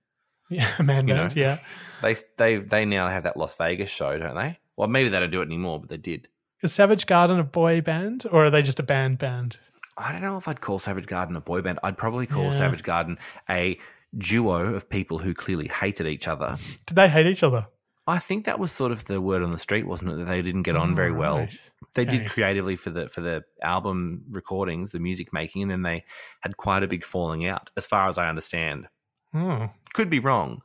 yeah, 0.49 0.67
a 0.79 0.83
man 0.83 1.07
You 1.09 1.15
band, 1.15 1.37
know? 1.37 1.43
yeah. 1.43 1.59
They 2.01 2.15
they 2.39 2.57
they 2.57 2.85
now 2.87 3.09
have 3.09 3.25
that 3.25 3.37
Las 3.37 3.55
Vegas 3.57 3.91
show, 3.91 4.17
don't 4.19 4.35
they? 4.35 4.59
Well, 4.77 4.89
maybe 4.89 5.11
they 5.11 5.21
don't 5.21 5.31
do 5.31 5.43
it 5.43 5.47
anymore, 5.47 5.79
but 5.81 5.91
they 5.91 5.99
did. 5.99 6.29
Is 6.63 6.73
Savage 6.73 7.07
Garden 7.07 7.39
a 7.39 7.45
boy 7.45 7.81
band 7.81 8.25
or 8.31 8.47
are 8.47 8.51
they 8.51 8.63
just 8.63 8.81
a 8.81 8.83
band 8.83 9.19
band? 9.19 9.59
I 9.99 10.13
don't 10.13 10.23
know 10.23 10.37
if 10.37 10.49
I'd 10.49 10.61
call 10.61 10.79
Savage 10.79 11.07
Garden 11.07 11.37
a 11.37 11.41
boy 11.41 11.63
band. 11.63 11.79
I'd 11.83 11.97
probably 11.99 12.27
call 12.27 12.45
Yeah. 12.45 12.51
Savage 12.51 12.83
Garden 12.83 13.19
a 13.49 13.79
duo 14.17 14.75
of 14.75 14.89
people 14.89 15.19
who 15.19 15.35
clearly 15.35 15.69
hated 15.69 16.07
each 16.07 16.29
other. 16.29 16.57
Did 16.87 16.97
they 16.97 17.09
hate 17.09 17.27
each 17.27 17.43
other? 17.43 17.67
I 18.09 18.19
think 18.21 18.45
that 18.45 18.59
was 18.61 18.71
sort 18.71 18.93
of 18.93 19.07
the 19.07 19.21
word 19.21 19.43
on 19.43 19.51
the 19.51 19.59
street, 19.59 19.87
wasn't 19.87 20.13
it? 20.13 20.17
That 20.19 20.27
they 20.27 20.41
didn't 20.41 20.63
get 20.63 20.77
on 20.77 20.95
very 20.95 21.11
oh, 21.11 21.15
well. 21.15 21.35
Oh, 21.37 21.39
Right. 21.41 21.61
They 21.95 22.03
Okay. 22.03 22.19
did 22.19 22.31
creatively 22.31 22.77
for 22.77 22.91
the 22.91 23.09
for 23.09 23.21
the 23.21 23.45
album 23.63 24.23
recordings, 24.31 24.93
the 24.93 24.99
music 25.01 25.33
making, 25.33 25.63
and 25.63 25.71
then 25.71 25.83
they 25.83 26.05
had 26.41 26.57
quite 26.57 26.83
a 26.83 26.87
big 26.87 27.05
falling 27.05 27.47
out, 27.47 27.71
as 27.77 27.87
far 27.87 28.07
as 28.09 28.17
I 28.19 28.29
understand. 28.29 28.87
Oh. 29.35 29.71
Could 29.95 30.09
be 30.11 30.19
wrong, 30.21 30.61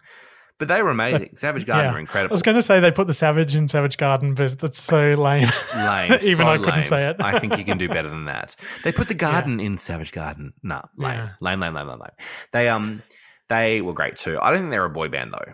but 0.61 0.67
they 0.67 0.81
were 0.83 0.91
amazing. 0.91 1.35
Savage 1.35 1.65
Garden 1.65 1.91
Yeah. 1.91 2.13
were 2.13 2.19
I 2.19 2.31
was 2.31 2.43
going 2.43 2.55
to 2.55 2.61
say 2.61 2.79
they 2.79 2.91
put 2.91 3.07
the 3.07 3.13
Savage 3.15 3.55
in 3.55 3.67
Savage 3.67 3.97
Garden, 3.97 4.35
but 4.35 4.59
that's 4.59 4.79
so 4.81 4.99
lame. 5.13 5.47
lame. 5.75 6.13
Even 6.21 6.45
so 6.45 6.51
I 6.51 6.57
couldn't 6.59 6.75
lame. 6.75 6.85
say 6.85 7.09
it. 7.09 7.15
I 7.19 7.39
think 7.39 7.57
you 7.57 7.65
can 7.65 7.79
do 7.79 7.87
better 7.89 8.09
than 8.09 8.25
that. 8.25 8.55
They 8.83 8.91
put 8.91 9.07
the 9.07 9.15
garden 9.15 9.59
in 9.59 9.77
Savage 9.77 10.11
Garden. 10.11 10.53
Nah, 10.61 10.83
lame. 10.97 11.13
Yeah. 11.17 11.29
lame, 11.41 11.59
lame, 11.61 11.73
lame, 11.73 11.87
lame, 11.87 11.99
lame. 11.99 12.11
They 12.51 12.69
um 12.69 13.01
they 13.49 13.81
were 13.81 13.93
great 13.93 14.17
too. 14.17 14.37
I 14.39 14.51
don't 14.51 14.59
think 14.59 14.71
they're 14.71 14.85
a 14.85 14.89
boy 14.89 15.07
band 15.09 15.33
though. 15.33 15.53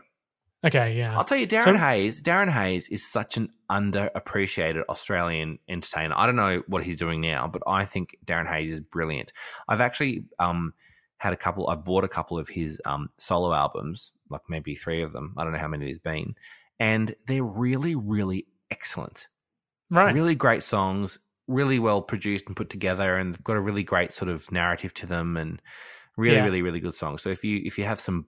okay, 0.68 0.96
yeah. 0.98 1.18
I'll 1.18 1.24
tell 1.24 1.38
you, 1.38 1.48
Darren 1.48 1.64
So- 1.64 1.78
Hayes. 1.78 2.22
Darren 2.22 2.52
Hayes 2.52 2.90
is 2.90 3.10
such 3.10 3.38
an 3.38 3.50
underappreciated 3.72 4.84
Australian 4.90 5.60
entertainer. 5.70 6.16
I 6.18 6.26
don't 6.26 6.36
know 6.36 6.64
what 6.68 6.84
he's 6.84 6.98
doing 6.98 7.22
now, 7.22 7.48
but 7.48 7.62
I 7.68 7.86
think 7.86 8.18
Darren 8.26 8.48
Hayes 8.48 8.72
is 8.72 8.80
brilliant. 8.82 9.34
I've 9.68 9.82
actually 9.82 10.26
um 10.40 10.74
had 11.20 11.34
a 11.34 11.38
couple. 11.38 11.68
I've 11.68 11.84
bought 11.84 12.04
a 12.04 12.08
couple 12.08 12.38
of 12.38 12.48
his 12.50 12.80
um 12.86 13.10
solo 13.18 13.54
albums, 13.54 14.12
like 14.30 14.42
maybe 14.50 14.76
three 14.76 15.02
of 15.04 15.14
them. 15.14 15.34
I 15.38 15.44
don't 15.44 15.54
know 15.54 15.60
how 15.60 15.68
many 15.68 15.86
there's 15.86 16.00
been, 16.00 16.36
and 16.80 17.16
they're 17.28 17.44
really, 17.44 17.96
really 17.96 18.48
excellent. 18.72 19.28
right. 19.92 20.14
Really 20.14 20.36
great 20.36 20.64
songs, 20.64 21.18
really 21.48 21.80
well 21.80 22.02
produced 22.02 22.46
and 22.48 22.56
put 22.56 22.70
together, 22.70 23.16
and 23.18 23.34
they've 23.34 23.44
got 23.44 23.58
a 23.58 23.62
really 23.62 23.84
great 23.84 24.12
sort 24.12 24.30
of 24.30 24.52
narrative 24.52 24.94
to 24.96 25.06
them, 25.06 25.38
and 25.38 25.62
really, 26.18 26.36
Yeah. 26.38 26.44
really, 26.46 26.62
really 26.62 26.80
good 26.80 26.96
songs. 26.96 27.22
So 27.22 27.30
if 27.30 27.44
you 27.44 27.62
if 27.64 27.78
you 27.78 27.86
have 27.86 28.00
some 28.00 28.26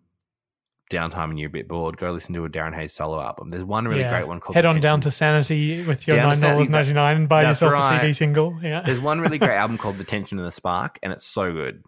downtime 0.92 1.30
and 1.30 1.38
you're 1.40 1.50
a 1.50 1.52
bit 1.52 1.68
bored, 1.68 1.98
go 1.98 2.12
listen 2.12 2.34
to 2.34 2.46
a 2.46 2.50
Darren 2.50 2.74
Hayes 2.74 2.94
solo 2.94 3.22
album. 3.22 3.50
There's 3.50 3.64
one 3.64 3.88
really 3.88 4.02
Yeah. 4.02 4.10
great 4.10 4.28
one 4.28 4.40
called 4.40 4.56
Head 4.56 4.66
on 4.66 4.80
down 4.80 5.02
to 5.02 5.12
Sanity 5.12 5.84
with 5.86 6.08
your 6.08 6.18
Down 6.18 6.30
nine 6.30 6.40
dollars 6.40 6.68
ninety 6.70 6.94
nine 6.94 7.16
and 7.18 7.30
buy 7.30 7.44
yourself 7.44 7.74
right. 7.74 7.98
a 7.98 8.00
CD 8.02 8.14
single. 8.14 8.58
Yeah. 8.62 8.82
There's 8.82 9.00
one 9.00 9.20
really 9.22 9.38
great 9.38 9.52
album 9.64 9.78
called 9.78 9.98
The 10.00 10.04
Tension 10.04 10.40
and 10.40 10.48
the 10.48 10.52
Spark, 10.52 10.98
and 11.04 11.14
it's 11.14 11.26
so 11.28 11.52
good. 11.54 11.84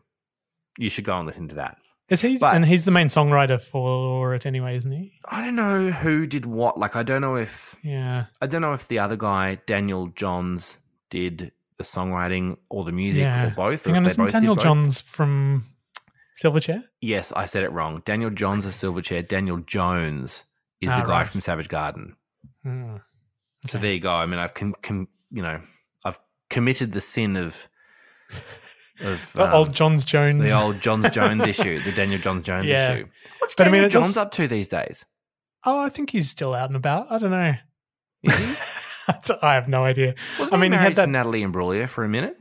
You 0.78 0.88
should 0.90 1.04
go 1.06 1.18
and 1.18 1.26
listen 1.26 1.48
to 1.48 1.56
that. 1.56 1.78
Is 2.12 2.22
he 2.22 2.38
But- 2.38 2.56
and 2.56 2.66
he's 2.66 2.84
the 2.86 2.92
main 2.92 3.08
songwriter 3.08 3.60
for 3.62 4.34
it 4.36 4.46
anyway, 4.46 4.76
isn't 4.78 4.92
he? 4.92 5.14
I 5.26 5.44
don't 5.44 5.56
know 5.56 5.90
who 5.92 6.28
did 6.28 6.46
what. 6.46 6.78
Like 6.78 6.96
I 6.96 7.04
don't 7.04 7.22
know 7.22 7.36
if 7.36 7.76
Yeah. 7.84 8.26
I 8.42 8.48
don't 8.48 8.62
know 8.62 8.74
if 8.74 8.88
the 8.88 9.00
other 9.00 9.16
guy, 9.16 9.56
Daniel 9.66 10.08
Johns, 10.08 10.80
did 11.10 11.52
the 11.78 11.84
songwriting 11.84 12.58
or 12.70 12.84
the 12.84 12.92
music 12.92 13.22
yeah. 13.22 13.48
or 13.48 13.52
both. 13.52 13.86
Or 13.88 13.90
Hang 13.90 13.98
on, 13.98 14.04
if 14.06 14.10
they 14.10 14.12
isn't 14.12 14.24
both 14.26 14.32
Daniel 14.34 14.56
both. 14.56 14.64
Johns 14.64 15.02
from 15.02 15.66
Silverchair? 16.42 16.84
Yes, 17.02 17.32
I 17.36 17.46
said 17.46 17.64
it 17.64 17.72
wrong. 17.72 18.02
Daniel 18.06 18.30
Johns 18.30 18.66
is 18.66 18.74
Silverchair. 18.76 19.28
Daniel 19.28 19.58
Jones 19.58 20.44
is 20.80 20.90
Ah, 20.90 21.00
the 21.02 21.06
guy 21.08 21.20
right. 21.20 21.28
from 21.28 21.42
Savage 21.42 21.70
Garden. 21.70 22.16
Hmm. 22.64 22.98
So 23.68 23.78
there 23.78 23.94
you 23.94 24.00
go. 24.00 24.14
I 24.14 24.26
mean, 24.26 24.40
I've 24.40 24.54
com- 24.54 24.76
com- 24.82 25.08
you 25.32 25.42
know, 25.44 25.62
I've 26.04 26.20
committed 26.50 26.92
the 26.94 27.02
sin 27.02 27.36
of 27.38 27.68
of 29.04 29.34
The 29.34 29.44
um, 29.46 29.54
old 29.54 29.74
Johns 29.74 30.04
Jones. 30.06 30.42
the 30.44 30.52
old 30.52 30.80
Johns 30.82 31.10
Jones 31.16 31.46
issue, 31.46 31.80
the 31.80 31.92
Daniel 31.92 32.20
Johns 32.20 32.46
Jones 32.46 32.68
Yeah. 32.68 32.94
issue. 32.94 33.08
What's 33.40 33.56
But 33.56 33.68
I 33.68 33.72
mean, 33.72 33.84
it 33.84 33.92
does- 33.92 34.02
Johns 34.04 34.18
up 34.18 34.32
to 34.34 34.48
these 34.48 34.68
days? 34.68 35.06
Oh, 35.66 35.82
I 35.84 35.90
think 35.90 36.10
he's 36.10 36.30
still 36.30 36.54
out 36.54 36.70
and 36.70 36.76
about. 36.76 37.12
I 37.12 37.20
don't 37.20 37.32
know. 37.32 37.54
Is 38.24 38.36
he? 38.36 38.56
I 39.42 39.54
have 39.56 39.68
no 39.68 39.84
idea. 39.84 40.16
Wasn't 40.40 40.54
I 40.54 40.58
mean, 40.58 40.72
he 40.72 40.78
he 40.78 40.80
married 40.82 40.90
had 40.92 40.96
that. 40.98 41.06
to 41.06 41.12
Natalie 41.12 41.42
Imbruglia 41.44 41.88
for 41.90 42.04
a 42.04 42.10
minute, 42.10 42.36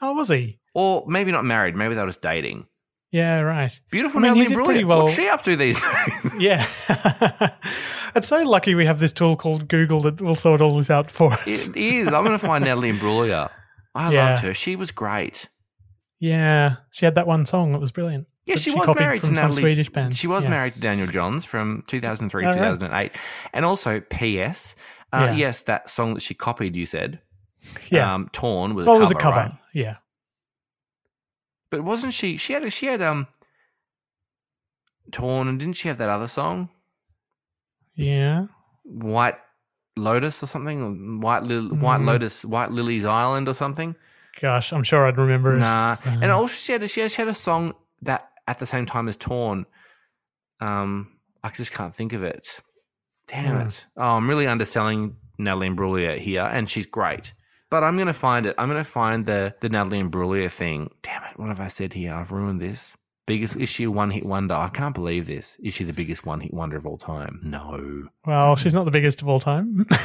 oh, 0.00 0.12
was 0.12 0.28
he? 0.28 0.58
or 0.74 1.04
maybe 1.06 1.30
not 1.32 1.44
married. 1.44 1.74
Maybe 1.76 1.94
they 1.94 2.00
were 2.00 2.06
just 2.08 2.22
dating. 2.22 2.66
Yeah, 3.12 3.40
right. 3.40 3.78
Beautiful 3.92 4.18
I 4.18 4.22
mean, 4.22 4.34
Natalie 4.38 4.46
he 4.48 4.54
Imbruglia. 4.54 4.64
pretty 4.64 4.84
well. 4.84 5.04
What's 5.04 5.16
she 5.16 5.28
up 5.28 5.42
to 5.42 5.56
these 5.56 5.76
days? 5.80 6.32
Yeah. 6.38 6.66
it's 8.14 8.28
so 8.28 8.42
lucky 8.42 8.74
we 8.74 8.86
have 8.86 8.98
this 8.98 9.12
tool 9.12 9.36
called 9.36 9.68
Google 9.68 10.00
that 10.00 10.20
will 10.20 10.34
sort 10.34 10.60
all 10.60 10.76
this 10.76 10.90
out 10.90 11.10
for 11.10 11.32
us. 11.32 11.46
it 11.46 11.76
is. 11.76 12.08
I'm 12.08 12.24
going 12.24 12.38
to 12.38 12.44
find 12.44 12.64
Natalie 12.64 12.92
Imbruglia. 12.92 13.50
I 13.94 14.12
Yeah. 14.12 14.30
loved 14.32 14.42
her. 14.44 14.54
She 14.54 14.74
was 14.76 14.90
great. 14.90 15.48
Yeah, 16.18 16.76
she 16.90 17.04
had 17.04 17.14
that 17.16 17.26
one 17.26 17.44
song 17.46 17.72
that 17.72 17.80
was 17.80 17.92
brilliant. 17.92 18.26
Yeah, 18.46 18.54
that 18.56 18.60
she, 18.60 18.70
was 18.74 18.86
married 18.98 19.20
from 19.20 19.30
to 19.30 19.36
some 19.36 19.44
Natalie. 19.46 19.62
Swedish 19.62 19.88
band. 19.90 20.16
She 20.16 20.26
was 20.26 20.44
Yeah. 20.44 20.50
married 20.50 20.74
to 20.74 20.80
Daniel 20.80 21.06
Johns 21.06 21.44
from 21.44 21.82
2003 21.86 22.44
Oh, 22.44 22.48
right. 22.48 22.54
2008. 22.54 23.12
And 23.52 23.64
also, 23.64 24.00
P.S. 24.00 24.74
Uh, 25.12 25.28
Yeah. 25.30 25.32
Yes, 25.36 25.60
that 25.62 25.88
song 25.88 26.14
that 26.14 26.20
she 26.20 26.34
copied, 26.34 26.76
you 26.76 26.84
said, 26.86 27.20
Yeah. 27.90 28.12
um, 28.12 28.28
Torn 28.32 28.74
was 28.74 28.86
well, 28.86 28.96
a 28.96 28.98
it 28.98 29.00
was 29.00 29.10
a 29.10 29.14
cover, 29.14 29.34
cover. 29.36 29.48
right? 29.50 29.58
Yeah. 29.72 29.96
But 31.70 31.82
wasn't 31.82 32.12
she? 32.12 32.36
She 32.36 32.52
had 32.52 32.70
she 32.72 32.86
had 32.86 33.00
um 33.02 33.26
Torn, 35.12 35.48
and 35.48 35.58
didn't 35.58 35.74
she 35.76 35.88
have 35.88 35.98
that 35.98 36.08
other 36.08 36.28
song, 36.28 36.68
Yeah. 37.94 38.46
White 38.84 39.36
Lotus 39.96 40.42
or 40.42 40.46
something? 40.46 41.20
White 41.20 41.42
Lil 41.44 41.68
White 41.74 42.00
Mm. 42.00 42.06
Lotus, 42.06 42.44
White 42.44 42.70
Lily's 42.70 43.04
Island 43.04 43.48
or 43.48 43.54
something? 43.54 43.96
Gosh, 44.40 44.72
I'm 44.72 44.82
sure 44.82 45.06
I'd 45.06 45.16
remember 45.16 45.56
Nah. 45.58 45.92
it. 45.94 46.06
And 46.22 46.30
also, 46.32 46.54
she 46.56 46.72
had 46.72 46.88
she 46.90 47.00
had, 47.00 47.10
she 47.10 47.22
had 47.22 47.28
a 47.28 47.34
song 47.34 47.74
that 48.02 48.28
at 48.46 48.58
the 48.58 48.66
same 48.66 48.86
time 48.86 49.08
as 49.08 49.16
Torn. 49.16 49.66
Um, 50.60 51.12
I 51.42 51.50
just 51.50 51.72
can't 51.72 51.94
think 51.94 52.12
of 52.12 52.22
it. 52.22 52.60
Damn 53.26 53.54
Hmm. 53.60 53.66
it! 53.68 53.86
Oh, 53.96 54.02
I'm 54.16 54.28
really 54.28 54.46
underselling 54.46 55.16
Natalie 55.38 55.68
Imbruglia 55.68 56.18
here, 56.18 56.42
and 56.42 56.68
she's 56.68 56.86
great. 56.86 57.32
But 57.70 57.82
I'm 57.82 57.96
gonna 57.96 58.12
find 58.12 58.46
it. 58.46 58.54
I'm 58.58 58.68
gonna 58.68 58.84
find 58.84 59.26
the 59.26 59.54
the 59.60 59.68
Natalie 59.68 60.02
Imbruglia 60.02 60.50
thing. 60.50 60.90
Damn 61.02 61.22
it! 61.24 61.38
What 61.38 61.48
have 61.48 61.60
I 61.60 61.68
said 61.68 61.94
here? 61.94 62.12
I've 62.14 62.32
ruined 62.32 62.60
this. 62.60 62.96
Biggest 63.26 63.56
is 63.56 63.70
she 63.70 63.84
a 63.84 63.90
one 63.90 64.10
hit 64.10 64.26
wonder? 64.26 64.54
I 64.54 64.68
can't 64.68 64.94
believe 64.94 65.26
this. 65.26 65.56
Is 65.62 65.72
she 65.72 65.84
the 65.84 65.94
biggest 65.94 66.26
one 66.26 66.40
hit 66.40 66.52
wonder 66.52 66.76
of 66.76 66.86
all 66.86 66.98
time? 66.98 67.40
No. 67.42 68.08
well, 68.26 68.54
she's 68.56 68.74
not 68.74 68.84
the 68.84 68.90
biggest 68.90 69.22
of 69.22 69.28
all 69.28 69.40
time. 69.40 69.86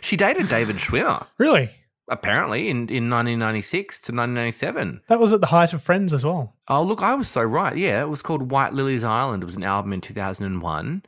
She 0.00 0.16
dated 0.18 0.48
David 0.50 0.76
Schwimmer. 0.76 1.26
really? 1.38 1.70
Apparently, 2.08 2.68
in, 2.68 2.76
in 2.90 3.08
1996 3.10 3.96
to 4.02 4.12
1997. 4.12 5.00
That 5.08 5.18
was 5.20 5.32
at 5.32 5.40
the 5.40 5.46
height 5.46 5.72
of 5.72 5.82
Friends 5.82 6.12
as 6.12 6.24
well. 6.24 6.54
Oh, 6.68 6.82
look, 6.82 7.02
I 7.02 7.14
was 7.14 7.28
so 7.28 7.42
right. 7.42 7.76
Yeah, 7.76 8.02
it 8.02 8.08
was 8.08 8.20
called 8.22 8.50
White 8.50 8.74
Lily's 8.74 9.04
Island. 9.04 9.42
It 9.42 9.46
was 9.46 9.56
an 9.56 9.64
album 9.64 9.92
in 9.94 10.00
2001. 10.02 11.02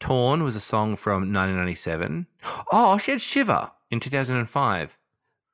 Torn 0.00 0.42
was 0.44 0.56
a 0.56 0.60
song 0.60 0.96
from 0.96 1.32
1997. 1.32 2.26
Oh, 2.72 2.96
she 2.98 3.10
had 3.10 3.20
Shiver 3.20 3.70
in 3.90 4.00
2005. 4.00 4.98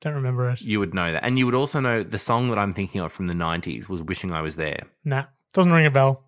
Don't 0.00 0.14
remember 0.14 0.50
it. 0.50 0.60
You 0.60 0.80
would 0.80 0.92
know 0.94 1.12
that. 1.12 1.24
And 1.24 1.38
you 1.38 1.46
would 1.46 1.54
also 1.54 1.80
know 1.80 2.02
the 2.02 2.18
song 2.18 2.48
that 2.50 2.58
I'm 2.58 2.74
thinking 2.74 3.00
of 3.00 3.10
from 3.10 3.26
the 3.26 3.34
90s 3.34 3.88
was 3.88 4.02
Wishing 4.02 4.32
I 4.32 4.42
Was 4.42 4.56
There. 4.56 4.82
Nah, 5.04 5.24
doesn't 5.54 5.72
ring 5.72 5.86
a 5.86 5.90
bell. 5.90 6.24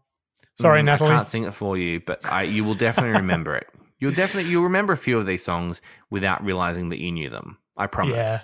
Sorry, 0.58 0.80
Mm, 0.80 0.86
Natalie. 0.86 1.10
I 1.10 1.14
can't 1.16 1.28
sing 1.28 1.44
it 1.44 1.52
for 1.52 1.76
you, 1.76 2.00
but 2.00 2.24
I, 2.24 2.42
you 2.44 2.64
will 2.64 2.74
definitely 2.74 3.12
remember 3.20 3.54
it. 3.54 3.66
You'll 3.98 4.12
definitely 4.12 4.50
you'll 4.50 4.62
remember 4.64 4.92
a 4.92 4.96
few 4.98 5.18
of 5.18 5.26
these 5.26 5.44
songs 5.44 5.80
without 6.10 6.44
realizing 6.44 6.88
that 6.88 6.98
you 6.98 7.12
knew 7.12 7.28
them. 7.30 7.58
I 7.76 7.86
promise. 7.86 8.14
Yeah, 8.16 8.40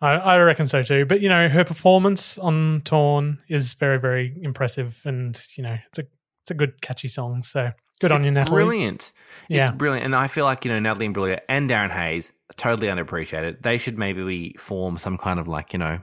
I, 0.00 0.12
I 0.12 0.38
reckon 0.38 0.66
so 0.66 0.82
too. 0.82 1.04
But 1.04 1.20
you 1.20 1.28
know, 1.28 1.48
her 1.48 1.64
performance 1.64 2.38
on 2.38 2.82
Torn 2.84 3.38
is 3.48 3.74
very, 3.74 3.98
very 3.98 4.34
impressive, 4.40 5.02
and 5.04 5.40
you 5.56 5.62
know, 5.62 5.76
it's 5.88 5.98
a 5.98 6.06
it's 6.42 6.50
a 6.50 6.54
good, 6.54 6.80
catchy 6.80 7.08
song. 7.08 7.42
So 7.42 7.72
good 8.00 8.12
on 8.12 8.24
you, 8.24 8.30
Natalie. 8.30 8.54
Brilliant. 8.56 9.12
Yeah. 9.48 9.68
It's 9.68 9.76
brilliant. 9.76 10.06
And 10.06 10.16
I 10.16 10.26
feel 10.26 10.44
like, 10.44 10.64
you 10.64 10.72
know, 10.72 10.78
Natalie 10.80 11.08
Imbruglia 11.08 11.40
and 11.48 11.68
Darren 11.68 11.90
Hayes 11.90 12.32
totally 12.56 12.88
underappreciated. 12.88 13.62
They 13.62 13.78
should 13.78 13.98
maybe 13.98 14.56
form 14.58 14.96
some 14.96 15.18
kind 15.18 15.38
of 15.38 15.48
like, 15.48 15.72
you 15.72 15.78
know, 15.78 16.00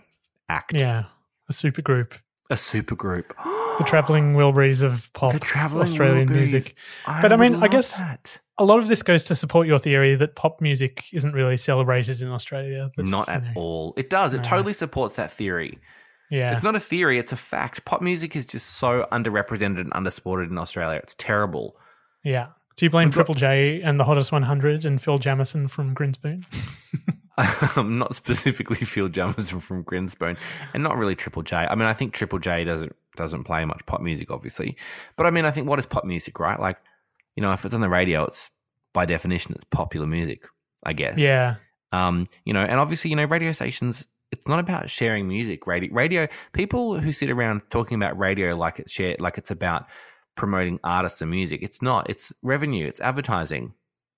act. 0.48 0.74
Yeah, 0.74 1.06
a 1.50 1.54
super 1.54 1.82
group, 1.82 2.16
A 2.50 2.58
super 2.58 2.96
group. 2.96 3.34
the 3.80 3.84
traveling 3.86 4.36
Wilburys 4.36 4.82
of 4.84 5.12
pop 5.14 5.34
The 5.34 5.40
traveling 5.40 5.84
Australian 5.84 6.28
Wilburys. 6.28 6.36
music. 6.36 6.76
I 7.06 7.22
but 7.22 7.34
I 7.34 7.36
mean, 7.36 7.56
I 7.56 7.68
guess 7.68 7.98
that. 7.98 8.40
A 8.60 8.66
lot 8.66 8.80
of 8.80 8.88
this 8.88 9.04
goes 9.04 9.24
to 9.26 9.36
support 9.36 9.68
your 9.68 9.78
theory 9.80 10.16
that 10.16 10.36
pop 10.36 10.62
music 10.62 11.06
isn't 11.14 11.34
really 11.34 11.58
celebrated 11.58 12.22
in 12.22 12.30
Australia. 12.30 12.90
That's, 12.98 13.10
Not 13.10 13.30
at 13.30 13.44
all. 13.56 13.94
It 13.98 14.10
does. 14.10 14.34
It 14.34 14.38
No. 14.38 14.44
totally 14.44 14.74
supports 14.74 15.16
that 15.18 15.32
theory. 15.32 15.78
Yeah, 16.30 16.54
It's 16.54 16.64
not 16.64 16.76
a 16.76 16.80
theory, 16.80 17.20
it's 17.20 17.32
a 17.32 17.38
fact. 17.38 17.86
Pop 17.86 18.02
music 18.02 18.36
is 18.36 18.46
just 18.46 18.66
so 18.68 19.08
underrepresented 19.12 19.80
and 19.80 19.92
undersupported 19.92 20.50
in 20.50 20.58
Australia. 20.58 21.00
It's 21.04 21.16
terrible. 21.18 21.76
yeah. 22.24 22.48
Do 22.76 22.86
you 22.86 22.92
blame 22.92 23.10
Triple 23.10 23.34
J 23.34 23.82
and 23.82 24.00
the 24.00 24.04
Hottest 24.04 24.32
100 24.32 24.86
and 24.86 25.02
Phil 25.02 25.18
Jamieson 25.18 25.68
from 25.68 25.96
Grinspoon? 25.96 26.46
um, 27.76 27.98
not 27.98 28.16
specifically 28.16 28.76
Phil 28.86 29.08
Jamieson 29.08 29.60
from 29.62 29.84
Grinspoon, 29.84 30.38
and 30.76 30.84
not 30.84 30.96
really 30.96 31.16
Triple 31.16 31.42
J. 31.42 31.56
I 31.58 31.74
mean, 31.74 31.88
I 31.88 31.94
think 31.94 32.14
Triple 32.14 32.38
J 32.38 32.64
doesn't 32.66 32.96
doesn't 33.16 33.46
play 33.46 33.66
much 33.66 33.84
pop 33.88 34.00
music, 34.02 34.30
obviously. 34.30 34.78
But 35.16 35.26
I 35.26 35.32
mean, 35.32 35.44
I 35.44 35.50
think 35.50 35.68
what 35.68 35.80
is 35.80 35.88
pop 35.88 36.06
music, 36.06 36.40
right? 36.40 36.60
Like, 36.60 36.78
you 37.38 37.44
know, 37.44 37.54
if 37.54 37.64
it's 37.64 37.74
on 37.74 37.82
the 37.82 37.88
radio, 37.88 38.26
it's 38.26 38.50
by 38.94 39.06
definition 39.06 39.54
it's 39.56 39.64
popular 39.66 40.08
music, 40.08 40.46
I 40.84 40.94
guess. 40.94 41.20
Yeah, 41.20 41.56
Um, 41.94 42.26
you 42.44 42.54
know, 42.54 42.62
and 42.62 42.80
obviously, 42.80 43.12
you 43.12 43.16
know, 43.16 43.26
radio 43.26 43.54
stations. 43.54 44.06
It's 44.30 44.46
not 44.46 44.60
about 44.60 44.90
sharing 44.90 45.26
music. 45.28 45.68
Radio, 45.68 45.94
radio. 45.94 46.28
People 46.52 47.00
who 47.00 47.14
sit 47.14 47.30
around 47.30 47.62
talking 47.70 47.96
about 47.96 48.18
radio 48.18 48.58
like 48.58 48.80
it's 48.80 48.92
share, 48.92 49.16
like 49.20 49.38
it's 49.38 49.52
about 49.52 49.86
promoting 50.36 50.80
artists 50.84 51.22
and 51.22 51.32
music. 51.32 51.62
It's 51.62 51.82
not. 51.82 52.10
It's 52.10 52.34
revenue. 52.42 52.86
It's 52.88 53.00
advertising. 53.00 53.74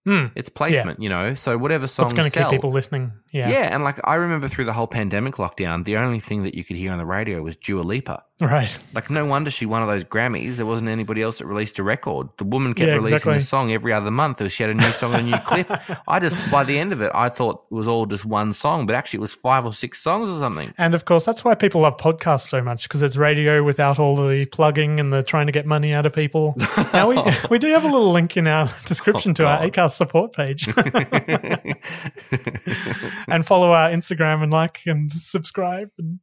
Hmm. 0.09 0.25
It's 0.35 0.49
placement. 0.49 0.99
You 1.01 1.09
know, 1.09 1.35
so 1.35 1.57
whatever 1.57 1.85
songs 1.85 2.13
what's 2.13 2.19
going 2.19 2.31
to 2.31 2.39
keep 2.39 2.49
people 2.49 2.71
listening? 2.71 3.11
Yeah, 3.31 3.49
yeah, 3.49 3.73
and 3.75 3.83
like 3.83 3.99
I 4.07 4.15
remember 4.15 4.47
through 4.47 4.65
the 4.65 4.73
whole 4.73 4.87
pandemic 4.87 5.35
lockdown, 5.35 5.85
the 5.85 5.97
only 5.97 6.19
thing 6.19 6.43
that 6.43 6.55
you 6.55 6.63
could 6.63 6.77
hear 6.77 6.91
on 6.91 6.97
the 6.97 7.05
radio 7.05 7.43
was 7.43 7.55
Dua 7.55 7.81
Lipa. 7.81 8.23
right. 8.41 8.75
Like, 8.95 9.11
no 9.11 9.25
wonder 9.27 9.51
she 9.51 9.67
won 9.67 9.83
all 9.83 9.87
those 9.87 10.03
Grammys. 10.03 10.55
There 10.55 10.65
wasn't 10.65 10.89
anybody 10.89 11.21
else 11.21 11.37
that 11.37 11.45
released 11.45 11.77
a 11.77 11.83
record. 11.83 12.29
The 12.39 12.43
woman 12.45 12.73
kept 12.73 12.87
Yeah, 12.87 12.95
releasing 12.95 13.17
exactly. 13.17 13.37
a 13.37 13.41
song 13.41 13.71
every 13.71 13.93
other 13.93 14.09
month. 14.09 14.41
Or 14.41 14.49
she 14.49 14.63
had 14.63 14.71
a 14.71 14.73
new 14.73 14.89
song, 14.93 15.13
and 15.13 15.27
a 15.27 15.29
new 15.29 15.37
clip. 15.45 15.69
I 16.07 16.19
just, 16.19 16.35
by 16.51 16.63
the 16.63 16.79
end 16.79 16.91
of 16.91 17.01
it, 17.03 17.11
I 17.13 17.29
thought 17.29 17.65
it 17.69 17.75
was 17.75 17.87
all 17.87 18.07
just 18.07 18.25
one 18.25 18.53
song, 18.53 18.87
but 18.87 18.95
actually 18.95 19.17
it 19.17 19.21
was 19.21 19.35
five 19.35 19.63
or 19.63 19.73
six 19.73 20.01
songs 20.01 20.27
or 20.27 20.39
something. 20.39 20.73
And 20.79 20.95
of 20.95 21.05
course, 21.05 21.23
that's 21.23 21.43
why 21.45 21.53
people 21.53 21.81
love 21.81 21.97
podcasts 21.97 22.47
so 22.47 22.63
much 22.63 22.83
because 22.87 23.03
it's 23.03 23.15
radio 23.17 23.61
without 23.63 23.99
all 23.99 24.15
the 24.15 24.45
plugging 24.45 24.99
and 24.99 25.13
the 25.13 25.21
trying 25.21 25.45
to 25.45 25.51
get 25.51 25.67
money 25.67 25.93
out 25.93 26.07
of 26.07 26.13
people. 26.13 26.55
now 26.93 27.09
we 27.09 27.21
we 27.51 27.59
do 27.59 27.67
have 27.73 27.83
a 27.83 27.87
little 27.89 28.11
link 28.11 28.37
in 28.37 28.47
our 28.47 28.65
description 28.87 29.31
Oh, 29.31 29.33
to 29.35 29.45
our 29.45 29.59
Acast 29.69 29.98
support 29.99 30.33
page, 30.33 30.67
and 33.27 33.45
follow 33.45 33.71
our 33.71 33.89
Instagram 33.91 34.41
and 34.41 34.51
like 34.51 34.81
and 34.85 35.11
subscribe 35.11 35.89
and 35.99 36.19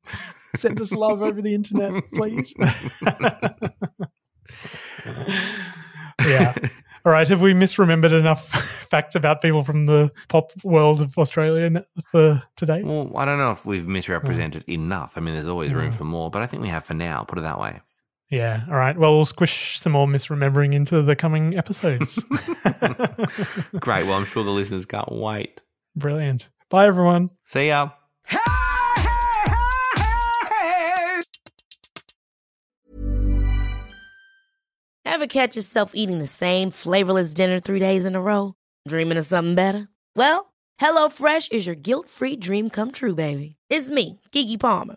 send 0.56 0.80
us 0.80 0.90
love 0.92 1.22
over 1.22 1.40
the 1.42 1.54
internet, 1.54 2.02
please. 2.14 2.52
yeah. 6.26 6.54
All 7.04 7.12
right. 7.12 7.28
Have 7.28 7.40
we 7.42 7.52
misremembered 7.54 8.18
enough 8.18 8.48
facts 8.90 9.14
about 9.14 9.40
people 9.40 9.62
from 9.62 9.86
the 9.86 10.10
pop 10.28 10.50
world 10.64 11.00
of 11.00 11.16
Australia 11.18 11.84
for 12.10 12.42
today? 12.56 12.82
well, 12.82 13.12
I 13.16 13.24
don't 13.24 13.38
know 13.38 13.52
if 13.52 13.64
we've 13.64 13.86
misrepresented 13.86 14.64
Hmm. 14.64 14.72
enough. 14.72 15.16
I 15.16 15.20
mean, 15.20 15.34
there's 15.34 15.46
always 15.46 15.72
room 15.72 15.92
for 15.92 16.04
more, 16.04 16.30
but 16.30 16.42
I 16.42 16.46
think 16.46 16.62
we 16.62 16.68
have 16.68 16.84
for 16.84 16.94
now. 16.94 17.22
Put 17.22 17.38
it 17.38 17.42
that 17.42 17.60
way. 17.60 17.80
Yeah. 18.30 18.64
All 18.68 18.76
right. 18.76 18.96
Well, 18.96 19.14
we'll 19.14 19.24
squish 19.24 19.78
some 19.78 19.92
more 19.92 20.06
misremembering 20.06 20.74
into 20.74 21.02
the 21.02 21.14
coming 21.14 21.56
episodes. 21.56 22.16
Great. 23.78 24.04
Well, 24.04 24.14
I'm 24.14 24.24
sure 24.24 24.42
the 24.42 24.50
listeners 24.50 24.86
can't 24.86 25.12
wait. 25.12 25.62
Brilliant. 25.94 26.48
Bye, 26.68 26.86
everyone. 26.86 27.28
See 27.44 27.68
ya. 27.68 27.90
Ever 35.04 35.26
catch 35.26 35.56
yourself 35.56 35.92
eating 35.94 36.18
the 36.18 36.26
same 36.26 36.70
flavorless 36.70 37.32
dinner 37.32 37.58
three 37.58 37.78
days 37.78 38.04
in 38.04 38.14
a 38.14 38.20
row? 38.20 38.54
Dreaming 38.86 39.16
of 39.16 39.24
something 39.24 39.54
better? 39.54 39.88
Well, 40.14 40.52
HelloFresh 40.80 41.52
is 41.52 41.64
your 41.64 41.74
guilt-free 41.76 42.36
dream 42.36 42.68
come 42.68 42.90
true, 42.90 43.14
baby. 43.14 43.56
It's 43.70 43.88
me, 43.88 44.20
Keke 44.32 44.60
Palmer. 44.60 44.96